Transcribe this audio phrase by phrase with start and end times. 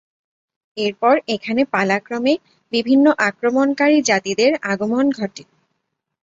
[0.77, 2.33] এরপর এখানে পালাক্রমে
[2.73, 5.43] বিভিন্ন আক্রমণকারী জাতিদের আগমন ঘটে।